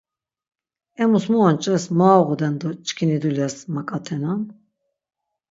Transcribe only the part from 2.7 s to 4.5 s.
çkini dulyas mak̆atenan?